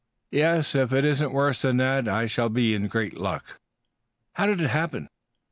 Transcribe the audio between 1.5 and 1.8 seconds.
than